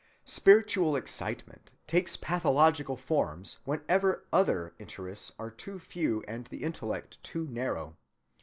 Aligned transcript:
Spiritual 0.25 0.95
excitement 0.95 1.69
takes 1.85 2.17
pathological 2.17 2.97
forms 2.97 3.59
whenever 3.65 4.25
other 4.33 4.73
interests 4.79 5.31
are 5.37 5.51
too 5.51 5.77
few 5.77 6.23
and 6.27 6.47
the 6.47 6.63
intellect 6.63 7.23
too 7.23 7.47
narrow. 7.47 7.95